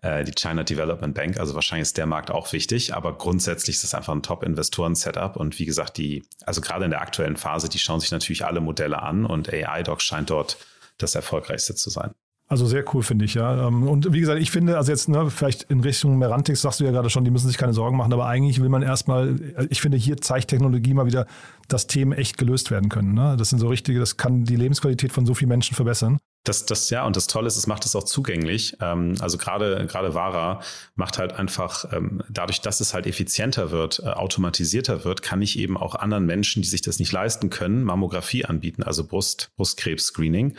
[0.00, 3.84] Äh, die China Development Bank, also wahrscheinlich ist der Markt auch wichtig, aber grundsätzlich ist
[3.84, 5.36] es einfach ein Top-Investoren-Setup.
[5.36, 8.60] Und wie gesagt, die, also gerade in der aktuellen Phase, die schauen sich natürlich alle
[8.60, 10.56] Modelle an und AI-Doc scheint dort
[10.96, 12.12] das erfolgreichste zu sein.
[12.52, 13.66] Also sehr cool, finde ich, ja.
[13.66, 16.84] Ähm, und wie gesagt, ich finde, also jetzt, ne, vielleicht in Richtung Merantix sagst du
[16.84, 19.80] ja gerade schon, die müssen sich keine Sorgen machen, aber eigentlich will man erstmal, ich
[19.80, 21.26] finde, hier zeigt Technologie mal wieder,
[21.68, 23.14] dass Themen echt gelöst werden können.
[23.14, 23.36] Ne?
[23.38, 26.18] Das sind so richtige, das kann die Lebensqualität von so vielen Menschen verbessern.
[26.44, 28.76] Das, das, ja, und das Tolle ist, es macht es auch zugänglich.
[28.80, 30.60] Ähm, also gerade, gerade Vara
[30.96, 35.58] macht halt einfach, ähm, dadurch, dass es halt effizienter wird, äh, automatisierter wird, kann ich
[35.58, 40.56] eben auch anderen Menschen, die sich das nicht leisten können, Mammographie anbieten, also Brust, Brustkrebs-Screening.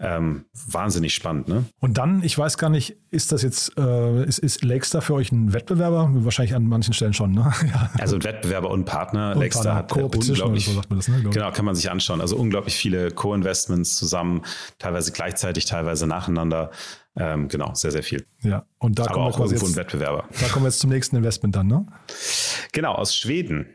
[0.00, 1.64] Ähm, wahnsinnig spannend, ne?
[1.80, 5.32] Und dann, ich weiß gar nicht, ist das jetzt, äh, ist, ist Lakestar für euch
[5.32, 6.10] ein Wettbewerber?
[6.12, 7.52] Wahrscheinlich an manchen Stellen schon, ne?
[7.68, 7.90] ja.
[7.98, 9.32] Also ein Wettbewerber und Partner.
[9.34, 12.22] Und Lakestar hat unglaublich, so das, ne, genau, kann man sich anschauen.
[12.22, 14.42] Also unglaublich viele Co-Investments zusammen,
[14.78, 16.70] teilweise gleich gleichzeitig, teilweise nacheinander.
[17.16, 18.26] Ähm, genau, sehr, sehr viel.
[18.42, 20.28] Ja, und da Aber kommen wir quasi jetzt, ein Wettbewerber.
[20.40, 21.86] Da kommen wir jetzt zum nächsten Investment dann, ne?
[22.72, 23.66] Genau, aus Schweden.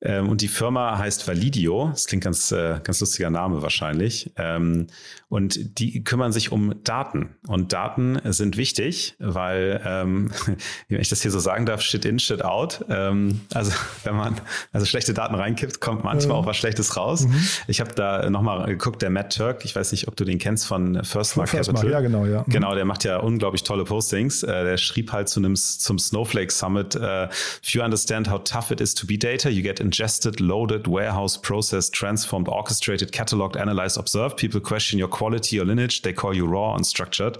[0.00, 1.88] Ähm, und die Firma heißt Validio.
[1.90, 4.32] Das klingt ganz, äh, ganz lustiger Name wahrscheinlich.
[4.36, 4.86] Ähm,
[5.28, 7.36] und die kümmern sich um Daten.
[7.48, 10.30] Und Daten sind wichtig, weil, ähm,
[10.88, 12.84] wenn ich das hier so sagen darf, shit in, shit out.
[12.88, 13.72] Ähm, also
[14.04, 14.40] wenn man
[14.72, 17.26] also schlechte Daten reinkippt, kommt manchmal auch was Schlechtes raus.
[17.26, 17.34] Mhm.
[17.66, 20.66] Ich habe da nochmal geguckt, der Matt Turk, ich weiß nicht, ob du den kennst
[20.66, 21.74] von First Mark Capital.
[21.74, 22.44] Mark, ja, genau, ja.
[22.46, 22.52] Mhm.
[22.52, 24.44] Genau, der macht ja unglaublich tolle Postings.
[24.44, 27.26] Äh, der schrieb halt zu einem, zum Snowflake Summit, uh,
[27.62, 31.38] if you understand how tough it is to be data, you get ingested, loaded, warehouse,
[31.38, 34.36] processed, transformed, orchestrated, cataloged, analyzed, observed.
[34.36, 36.02] People question your quality or lineage.
[36.02, 37.36] They call you raw, unstructured,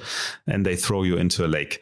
[0.47, 1.81] and they throw you into a lake.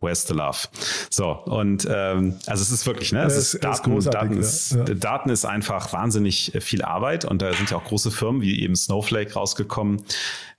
[0.00, 0.68] Where's the love?
[1.10, 3.22] So, und ähm, also es ist wirklich, ne?
[3.24, 4.84] Es ist, ist Daten, ist Daten, ist, ja.
[4.84, 8.74] Daten ist einfach wahnsinnig viel Arbeit und da sind ja auch große Firmen wie eben
[8.74, 10.02] Snowflake rausgekommen,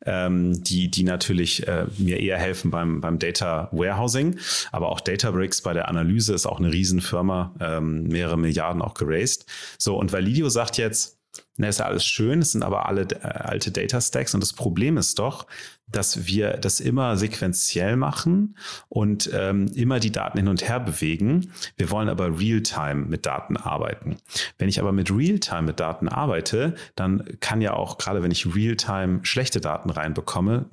[0.05, 4.37] ähm, die, die natürlich äh, mir eher helfen beim, beim Data Warehousing.
[4.71, 9.45] Aber auch Databricks bei der Analyse ist auch eine Riesenfirma, ähm, mehrere Milliarden auch geraced.
[9.77, 11.19] So, und Validio sagt jetzt,
[11.59, 14.53] na, ist ja alles schön, es sind aber alle äh, alte Data Stacks und das
[14.53, 15.45] Problem ist doch,
[15.91, 18.55] dass wir das immer sequenziell machen
[18.89, 21.51] und ähm, immer die Daten hin und her bewegen.
[21.77, 24.17] Wir wollen aber real-time mit Daten arbeiten.
[24.57, 28.55] Wenn ich aber mit real-time mit Daten arbeite, dann kann ja auch, gerade wenn ich
[28.55, 30.65] real-time schlechte Daten reinbekomme,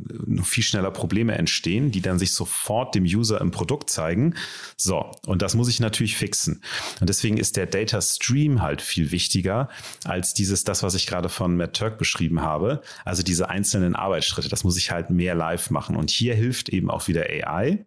[0.42, 4.34] viel schneller Probleme entstehen, die dann sich sofort dem User im Produkt zeigen.
[4.76, 6.62] So, und das muss ich natürlich fixen.
[7.00, 9.68] Und deswegen ist der Data Stream halt viel wichtiger
[10.04, 12.82] als dieses, das, was ich gerade von Matt Turk beschrieben habe.
[13.04, 14.48] Also diese einzelnen Arbeitsschritte.
[14.48, 15.96] Das muss ich halt mehr live machen.
[15.96, 17.86] Und hier hilft eben auch wieder AI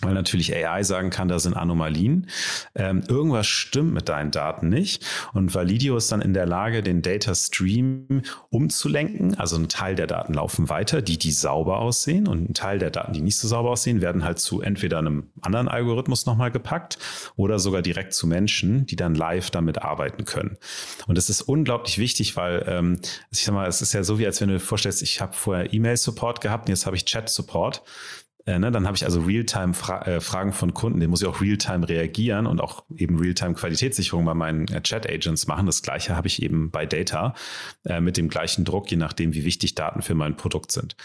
[0.00, 2.28] weil natürlich AI sagen kann, da sind Anomalien.
[2.74, 5.04] Ähm, irgendwas stimmt mit deinen Daten nicht.
[5.32, 9.38] Und Validio ist dann in der Lage, den Data Stream umzulenken.
[9.38, 12.28] Also ein Teil der Daten laufen weiter, die, die sauber aussehen.
[12.28, 15.30] Und ein Teil der Daten, die nicht so sauber aussehen, werden halt zu entweder einem
[15.40, 16.98] anderen Algorithmus nochmal gepackt
[17.36, 20.58] oder sogar direkt zu Menschen, die dann live damit arbeiten können.
[21.06, 24.26] Und das ist unglaublich wichtig, weil ähm, ich sag mal, es ist ja so, wie
[24.26, 27.82] als wenn du dir vorstellst, ich habe vorher E-Mail-Support gehabt und jetzt habe ich Chat-Support
[28.48, 28.72] Äh, ne?
[28.72, 32.62] Dann habe ich also Realtime-Fragen äh, von Kunden, denen muss ich auch Realtime reagieren und
[32.62, 35.66] auch eben Realtime-Qualitätssicherung bei meinen äh, Chat-Agents machen.
[35.66, 37.34] Das gleiche habe ich eben bei Data
[37.84, 40.96] äh, mit dem gleichen Druck, je nachdem, wie wichtig Daten für mein Produkt sind.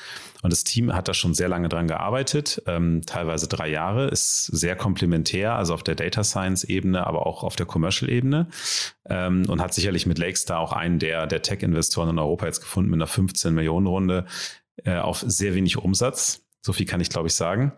[0.42, 4.46] Und das Team hat da schon sehr lange dran gearbeitet, ähm, teilweise drei Jahre, ist
[4.46, 8.48] sehr komplementär, also auf der Data Science-Ebene, aber auch auf der Commercial-Ebene
[9.10, 12.90] ähm, und hat sicherlich mit Lakestar auch einen der, der Tech-Investoren in Europa jetzt gefunden
[12.90, 14.26] mit einer 15 Millionen Runde
[14.86, 16.43] äh, auf sehr wenig Umsatz.
[16.66, 17.74] So viel kann ich, glaube ich, sagen.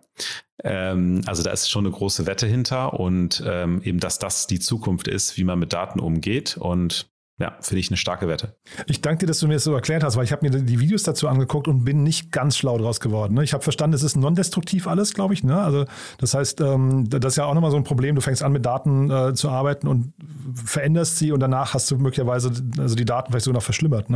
[0.64, 4.60] Ähm, also da ist schon eine große Wette hinter und ähm, eben, dass das die
[4.60, 6.56] Zukunft ist, wie man mit Daten umgeht.
[6.58, 8.56] Und ja, finde ich eine starke Wette.
[8.88, 10.80] Ich danke dir, dass du mir das so erklärt hast, weil ich habe mir die
[10.80, 13.34] Videos dazu angeguckt und bin nicht ganz schlau draus geworden.
[13.34, 13.44] Ne?
[13.44, 15.44] Ich habe verstanden, es ist non-destruktiv alles, glaube ich.
[15.44, 15.60] Ne?
[15.60, 15.86] Also
[16.18, 18.16] das heißt, ähm, das ist ja auch nochmal so ein Problem.
[18.16, 20.14] Du fängst an, mit Daten äh, zu arbeiten und
[20.54, 24.10] veränderst sie und danach hast du möglicherweise also die Daten vielleicht sogar noch verschlimmert.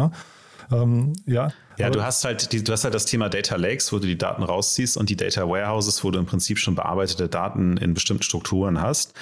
[0.72, 1.52] Ähm, ja.
[1.78, 4.18] Ja, du hast halt die, du hast halt das Thema Data Lakes, wo du die
[4.18, 8.24] Daten rausziehst und die Data Warehouses, wo du im Prinzip schon bearbeitete Daten in bestimmten
[8.24, 9.14] Strukturen hast.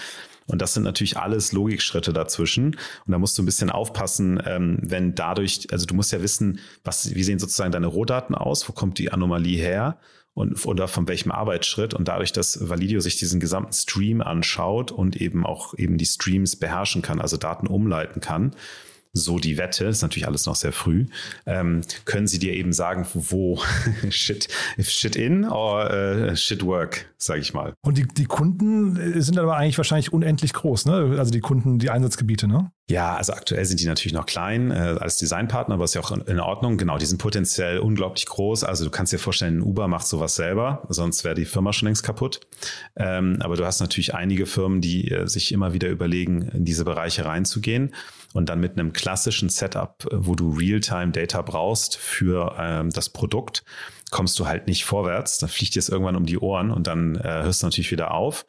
[0.48, 2.78] Und das sind natürlich alles Logikschritte dazwischen.
[3.06, 6.60] Und da musst du ein bisschen aufpassen, ähm, wenn dadurch, also du musst ja wissen,
[6.84, 9.98] was, wie sehen sozusagen deine Rohdaten aus, wo kommt die Anomalie her
[10.34, 11.94] und oder von welchem Arbeitsschritt.
[11.94, 16.56] Und dadurch, dass Validio sich diesen gesamten Stream anschaut und eben auch eben die Streams
[16.56, 18.56] beherrschen kann, also Daten umleiten kann,
[19.18, 21.06] so die Wette, ist natürlich alles noch sehr früh,
[21.46, 23.60] ähm, können sie dir eben sagen, wo
[24.10, 24.48] shit,
[24.80, 27.74] shit in or uh, shit work, sage ich mal.
[27.86, 31.16] Und die, die Kunden sind aber eigentlich wahrscheinlich unendlich groß, ne?
[31.18, 32.72] Also die Kunden, die Einsatzgebiete, ne?
[32.90, 36.12] Ja, also aktuell sind die natürlich noch klein äh, als Designpartner, aber ist ja auch
[36.12, 36.78] in, in, Ordnung.
[36.78, 38.64] Genau, die sind potenziell unglaublich groß.
[38.64, 42.04] Also du kannst dir vorstellen, Uber macht sowas selber, sonst wäre die Firma schon längst
[42.04, 42.40] kaputt.
[42.96, 46.86] Ähm, aber du hast natürlich einige Firmen, die äh, sich immer wieder überlegen, in diese
[46.86, 47.94] Bereiche reinzugehen
[48.34, 53.66] und dann mit einem klassischen Setup, äh, wo du Real-Time-Data brauchst für ähm, das Produkt,
[54.12, 55.38] kommst du halt nicht vorwärts.
[55.38, 58.12] Da fliegt dir es irgendwann um die Ohren und dann äh, hörst du natürlich wieder
[58.12, 58.46] auf.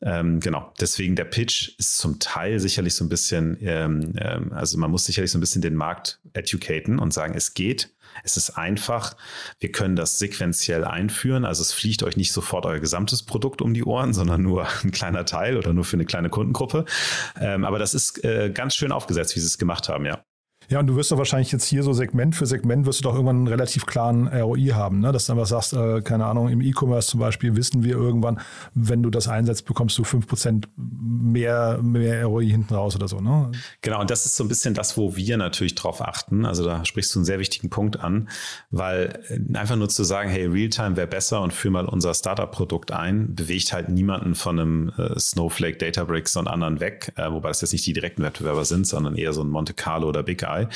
[0.00, 4.78] Ähm, genau, deswegen der Pitch ist zum Teil sicherlich so ein bisschen, ähm, ähm, also
[4.78, 7.92] man muss sicherlich so ein bisschen den Markt educaten und sagen, es geht,
[8.22, 9.16] es ist einfach,
[9.58, 13.74] wir können das sequenziell einführen, also es fliegt euch nicht sofort euer gesamtes Produkt um
[13.74, 16.84] die Ohren, sondern nur ein kleiner Teil oder nur für eine kleine Kundengruppe.
[17.40, 20.22] Ähm, aber das ist äh, ganz schön aufgesetzt, wie sie es gemacht haben, ja.
[20.70, 23.14] Ja, und du wirst doch wahrscheinlich jetzt hier so Segment für Segment wirst du doch
[23.14, 25.12] irgendwann einen relativ klaren ROI haben, ne?
[25.12, 28.38] dass du einfach sagst, äh, keine Ahnung, im E-Commerce zum Beispiel wissen wir irgendwann,
[28.74, 33.18] wenn du das einsetzt, bekommst du 5% mehr, mehr ROI hinten raus oder so.
[33.20, 33.50] Ne?
[33.80, 36.44] Genau, und das ist so ein bisschen das, wo wir natürlich drauf achten.
[36.44, 38.28] Also da sprichst du einen sehr wichtigen Punkt an,
[38.70, 42.92] weil äh, einfach nur zu sagen, hey, Realtime wäre besser und führ mal unser Startup-Produkt
[42.92, 47.62] ein, bewegt halt niemanden von einem äh, Snowflake, Databricks und anderen weg, äh, wobei das
[47.62, 50.57] jetzt nicht die direkten Wettbewerber sind, sondern eher so ein Monte Carlo oder Big Eye
[50.58, 50.68] dabei.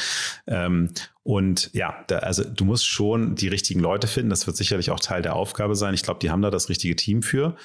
[0.46, 0.90] Ähm,
[1.22, 4.30] und ja, da, also du musst schon die richtigen Leute finden.
[4.30, 5.94] Das wird sicherlich auch Teil der Aufgabe sein.
[5.94, 7.56] Ich glaube, die haben da das richtige Team für.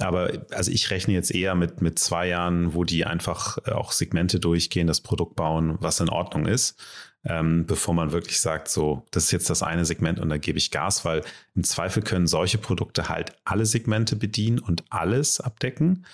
[0.00, 3.92] Aber also ich rechne jetzt eher mit, mit zwei Jahren, wo die einfach äh, auch
[3.92, 6.80] Segmente durchgehen, das Produkt bauen, was in Ordnung ist,
[7.24, 10.58] ähm, bevor man wirklich sagt, so, das ist jetzt das eine Segment und da gebe
[10.58, 11.22] ich Gas, weil
[11.56, 16.04] im Zweifel können solche Produkte halt alle Segmente bedienen und alles abdecken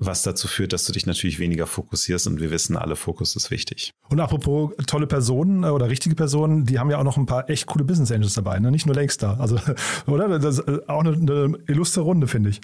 [0.00, 3.50] was dazu führt, dass du dich natürlich weniger fokussierst und wir wissen alle, Fokus ist
[3.50, 3.92] wichtig.
[4.08, 7.48] Und apropos tolle Personen äh, oder richtige Personen, die haben ja auch noch ein paar
[7.50, 8.70] echt coole Business Angels dabei, ne?
[8.70, 9.38] nicht nur Lakestar.
[9.38, 9.60] Also,
[10.06, 10.38] oder?
[10.38, 12.60] Das ist äh, auch eine, eine illustre Runde, finde ich.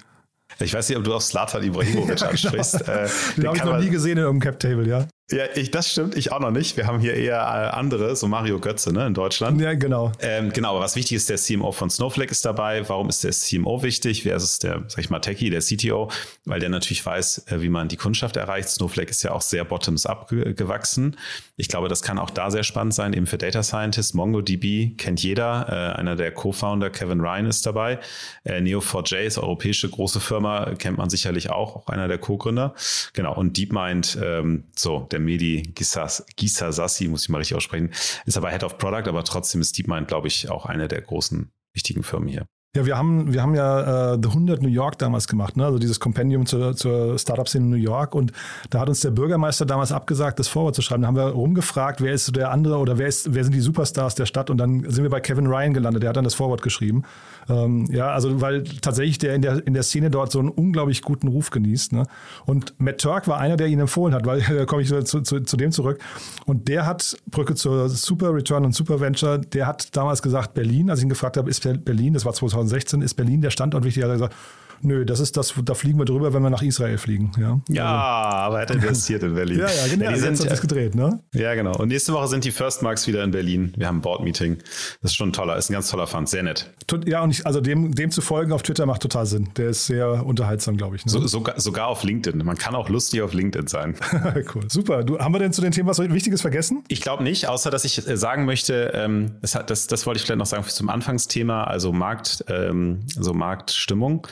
[0.59, 2.31] Ich weiß nicht, ob du auf Slatan Ibrahimovic genau.
[2.31, 2.85] ansprichst.
[2.85, 2.97] genau.
[2.97, 5.07] äh, den habe ich noch nie gesehen in einem Cap Table, ja.
[5.29, 6.77] Ja, ich, das stimmt, ich auch noch nicht.
[6.77, 9.59] Wir haben hier eher äh, andere, so Mario Götze ne, in Deutschland.
[9.59, 10.13] Ja, genau.
[10.21, 12.87] Ähm, genau, aber was wichtig ist, der CMO von Snowflake ist dabei.
[12.87, 14.23] Warum ist der CMO wichtig?
[14.23, 16.09] Wer ist der, sag ich mal, Techie, der CTO?
[16.45, 18.69] Weil der natürlich weiß, äh, wie man die Kundschaft erreicht.
[18.69, 21.17] Snowflake ist ja auch sehr bottoms-up ge gewachsen.
[21.57, 24.13] Ich glaube, das kann auch da sehr spannend sein, eben für Data Scientists.
[24.13, 25.65] MongoDB kennt jeder.
[25.67, 27.99] Äh, einer der Co-Founder, Kevin Ryan, ist dabei.
[28.45, 32.75] Äh, Neo4j ist europäische große Firma, kennt man sicherlich auch, auch einer der Co-Gründer.
[33.11, 37.91] Genau, und DeepMind, ähm, so, der der Medi Gisasassi, muss ich mal richtig aussprechen,
[38.25, 41.51] ist aber Head of Product, aber trotzdem ist DeepMind, glaube ich, auch eine der großen
[41.73, 42.47] wichtigen Firmen hier.
[42.75, 45.65] Ja, wir haben, wir haben ja äh, The 100 New York damals gemacht, ne?
[45.65, 48.13] also dieses Kompendium zur, zur Startup-Szene in New York.
[48.13, 48.33] Und
[48.69, 51.01] da hat uns der Bürgermeister damals abgesagt, das Vorwort zu schreiben.
[51.01, 54.13] Da haben wir rumgefragt, wer ist der andere oder wer, ist, wer sind die Superstars
[54.13, 54.51] der Stadt.
[54.51, 57.03] Und dann sind wir bei Kevin Ryan gelandet, der hat dann das Vorwort geschrieben.
[57.49, 61.01] Ähm, ja, also weil tatsächlich der in der, in der Szene dort so einen unglaublich
[61.01, 61.93] guten Ruf genießt.
[61.93, 62.03] Ne?
[62.45, 65.39] Und Matt Turk war einer, der ihn empfohlen hat, weil da komme ich zu, zu,
[65.39, 65.99] zu dem zurück.
[66.45, 70.91] Und der hat, Brücke zur Super Return und Super Venture, der hat damals gesagt, Berlin,
[70.91, 74.03] als ich ihn gefragt habe, ist Berlin, das war 2016, ist Berlin der Standort wichtig?
[74.03, 74.35] Er hat gesagt,
[74.81, 77.31] Nö, das ist das, da fliegen wir drüber, wenn wir nach Israel fliegen.
[77.39, 79.59] Ja, ja aber er hat investiert in Berlin.
[79.59, 80.05] ja, ja, genau.
[80.05, 81.19] Ja, die sind, hat gedreht, ne?
[81.33, 81.75] Ja, genau.
[81.77, 83.73] Und nächste Woche sind die First Marks wieder in Berlin.
[83.75, 84.57] Wir haben ein Board-Meeting.
[85.01, 86.71] Das ist schon ein toller, ist ein ganz toller Fund, sehr nett.
[87.05, 89.49] Ja, und ich, also dem, dem zu folgen auf Twitter macht total Sinn.
[89.57, 91.05] Der ist sehr unterhaltsam, glaube ich.
[91.05, 91.11] Ne?
[91.11, 92.43] So, sogar, sogar auf LinkedIn.
[92.45, 93.95] Man kann auch lustig auf LinkedIn sein.
[94.55, 95.03] cool, super.
[95.03, 96.83] Du, haben wir denn zu den Themen was Wichtiges vergessen?
[96.87, 100.19] Ich glaube nicht, außer dass ich äh, sagen möchte, ähm, das, hat, das, das wollte
[100.19, 104.27] ich vielleicht noch sagen zum Anfangsthema, also Markt, ähm, so Marktstimmung.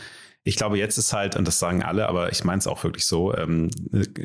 [0.48, 3.06] Ich glaube, jetzt ist halt, und das sagen alle, aber ich meine es auch wirklich
[3.06, 3.70] so, ähm,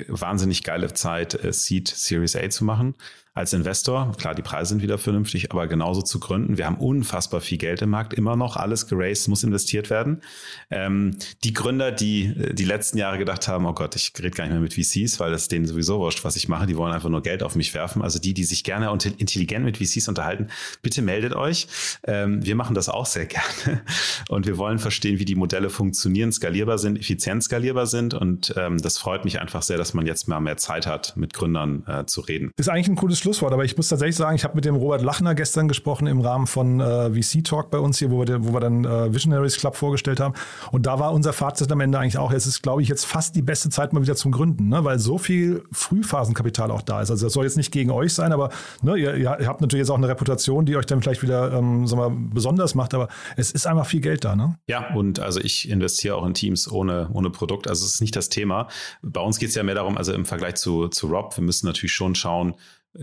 [0.09, 2.94] wahnsinnig geile Zeit, äh, Seed Series A zu machen
[3.32, 4.12] als Investor.
[4.18, 6.58] Klar, die Preise sind wieder vernünftig, aber genauso zu gründen.
[6.58, 10.20] Wir haben unfassbar viel Geld im Markt, immer noch alles geraced, muss investiert werden.
[10.68, 14.44] Ähm, die Gründer, die äh, die letzten Jahre gedacht haben, oh Gott, ich rede gar
[14.44, 16.66] nicht mehr mit VCs, weil das denen sowieso wurscht, was ich mache.
[16.66, 18.02] Die wollen einfach nur Geld auf mich werfen.
[18.02, 20.48] Also die, die sich gerne und intelligent mit VCs unterhalten,
[20.82, 21.68] bitte meldet euch.
[22.04, 23.82] Ähm, wir machen das auch sehr gerne
[24.28, 28.78] und wir wollen verstehen, wie die Modelle funktionieren, skalierbar sind, effizient skalierbar sind und ähm,
[28.82, 32.06] das freut mich einfach sehr, dass man jetzt mal mehr Zeit hat, mit Gründern äh,
[32.06, 32.50] zu reden.
[32.56, 35.02] Ist eigentlich ein cooles Schlusswort, aber ich muss tatsächlich sagen, ich habe mit dem Robert
[35.02, 38.52] Lachner gestern gesprochen im Rahmen von äh, VC Talk bei uns hier, wo wir, wo
[38.52, 40.35] wir dann äh, Visionaries Club vorgestellt haben.
[40.72, 43.37] Und da war unser Fazit am Ende eigentlich auch, es ist, glaube ich, jetzt fast
[43.37, 44.85] die beste Zeit mal wieder zum Gründen, ne?
[44.85, 47.11] weil so viel Frühphasenkapital auch da ist.
[47.11, 48.50] Also das soll jetzt nicht gegen euch sein, aber
[48.83, 51.87] ne, ihr, ihr, habt natürlich jetzt auch eine Reputation, die euch dann vielleicht wieder ähm,
[51.87, 54.35] sagen wir, besonders macht, aber es ist einfach viel Geld da.
[54.35, 54.59] Ne?
[54.66, 57.68] Ja, und also ich investiere auch in Teams ohne, ohne Produkt.
[57.68, 58.68] Also es ist nicht das Thema.
[59.02, 61.66] Bei uns geht es ja mehr darum, also im Vergleich zu, zu Rob, wir müssen
[61.66, 62.54] natürlich schon schauen,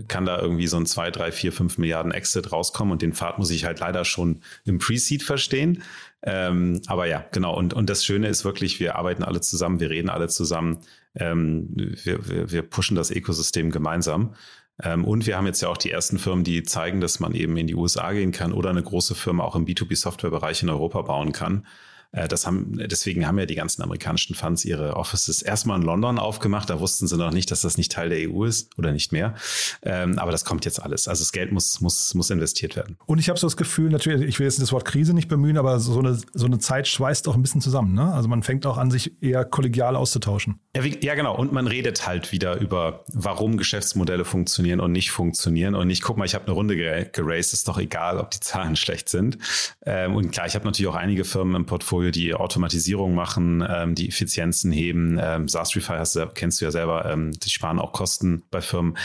[0.06, 3.38] kann da irgendwie so ein 2, 3, 4, 5 Milliarden Exit rauskommen und den Pfad
[3.38, 5.82] muss ich halt leider schon im Pre-Seed verstehen.
[6.22, 7.56] Ähm, aber ja, genau.
[7.56, 10.80] Und, und das Schöne ist wirklich, wir arbeiten alle zusammen, wir reden alle zusammen,
[11.14, 14.34] ähm, wir, wir, wir pushen das Ökosystem gemeinsam.
[14.82, 17.56] Ähm, und wir haben jetzt ja auch die ersten Firmen, die zeigen, dass man eben
[17.56, 21.32] in die USA gehen kann oder eine große Firma auch im B2B-Software-Bereich in Europa bauen
[21.32, 21.66] kann.
[22.12, 26.18] Äh, das haben, deswegen haben ja die ganzen amerikanischen Funds ihre Offices erstmal in London
[26.18, 26.70] aufgemacht.
[26.70, 29.34] Da wussten sie noch nicht, dass das nicht Teil der EU ist oder nicht mehr.
[29.82, 31.08] Ähm, aber das kommt jetzt alles.
[31.08, 32.96] Also das Geld muss, muss, muss investiert werden.
[33.06, 35.58] Und ich habe so das Gefühl, natürlich, ich will jetzt das Wort Krise nicht bemühen,
[35.58, 37.94] aber so eine, so eine Zeit schweißt auch ein bisschen zusammen.
[37.94, 38.12] Ne?
[38.12, 40.60] Also man fängt auch an, sich eher kollegial auszutauschen.
[40.76, 41.36] Ja, wie, ja, genau.
[41.36, 45.74] Und man redet halt wieder über, warum Geschäftsmodelle funktionieren und nicht funktionieren.
[45.74, 48.76] Und nicht, guck mal, ich habe eine Runde geraced, ist doch egal, ob die Zahlen
[48.88, 49.38] schlecht sind.
[49.84, 53.66] Ähm, und klar, ich habe natürlich auch einige Firmen im Portfolio, Portfolio, die Automatisierung machen,
[53.68, 55.18] ähm, die Effizienzen heben.
[55.20, 56.02] Ähm, Sastrify
[56.34, 58.96] kennst du ja selber, ähm, die sparen auch Kosten bei Firmen.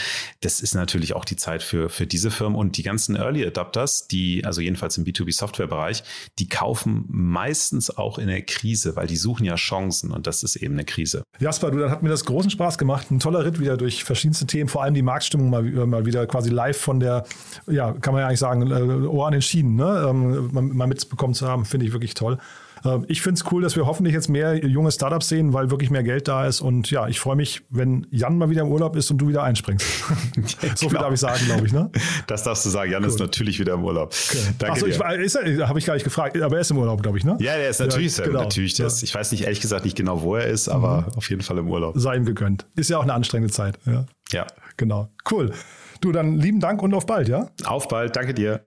[0.42, 4.06] Das ist natürlich auch die Zeit für, für diese Firmen und die ganzen Early Adapters,
[4.06, 6.04] die, also jedenfalls im B2B-Software-Bereich,
[6.38, 10.56] die kaufen meistens auch in der Krise, weil die suchen ja Chancen und das ist
[10.56, 11.24] eben eine Krise.
[11.40, 13.10] Jasper, du, dann hat mir das großen Spaß gemacht.
[13.10, 16.50] Ein toller Ritt wieder durch verschiedenste Themen, vor allem die Marktstimmung mal, mal wieder quasi
[16.50, 17.24] live von der,
[17.66, 20.06] ja, kann man ja eigentlich sagen, äh, Ohr an den Schienen, ne?
[20.08, 22.38] ähm, mal mitbekommen zu haben, finde ich wirklich toll.
[22.84, 25.90] Ähm, ich finde es cool, dass wir hoffentlich jetzt mehr junge Startups sehen, weil wirklich
[25.90, 26.60] mehr Geld da ist.
[26.60, 29.42] Und ja, ich freue mich, wenn Jan mal wieder im Urlaub ist und du wieder
[29.42, 29.86] einspringst.
[30.76, 31.72] so viel darf ich sagen, glaube ich.
[31.72, 31.90] Ne?
[32.26, 32.90] Das darfst du sagen.
[32.90, 33.08] Jan cool.
[33.08, 34.14] ist natürlich wieder im Urlaub.
[34.28, 34.38] Okay.
[34.58, 37.24] Danke Achso, habe ich gar nicht gefragt, aber er ist im Urlaub, glaube ich.
[37.24, 37.36] Ne?
[37.40, 38.42] Ja, der ist natürlich, ja, genau.
[38.42, 39.02] natürlich das.
[39.02, 41.14] Ich weiß nicht ehrlich gesagt nicht genau, wo er ist, aber mhm.
[41.16, 41.94] auf jeden Fall im Urlaub.
[41.96, 42.66] Sei ihm gegönnt.
[42.76, 43.78] Ist ja auch eine anstrengende Zeit.
[43.86, 44.06] Ja.
[44.32, 44.46] ja.
[44.76, 45.08] Genau.
[45.30, 45.52] Cool.
[46.00, 47.50] Du, dann lieben Dank und auf bald, ja?
[47.64, 48.16] Auf bald.
[48.16, 48.66] Danke dir.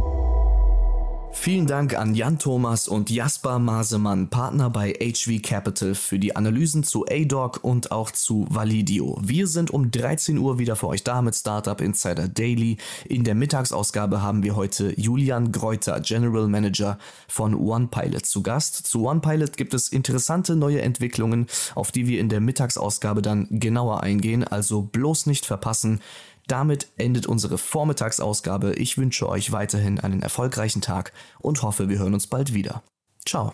[1.33, 6.83] Vielen Dank an Jan Thomas und Jasper Masemann, Partner bei HV Capital, für die Analysen
[6.83, 9.17] zu ADOC und auch zu Validio.
[9.23, 12.77] Wir sind um 13 Uhr wieder für euch da mit Startup Insider Daily.
[13.05, 18.85] In der Mittagsausgabe haben wir heute Julian Greuter, General Manager von OnePilot, zu Gast.
[18.85, 24.03] Zu OnePilot gibt es interessante neue Entwicklungen, auf die wir in der Mittagsausgabe dann genauer
[24.03, 26.01] eingehen, also bloß nicht verpassen.
[26.47, 28.73] Damit endet unsere Vormittagsausgabe.
[28.73, 32.83] Ich wünsche euch weiterhin einen erfolgreichen Tag und hoffe, wir hören uns bald wieder.
[33.25, 33.53] Ciao.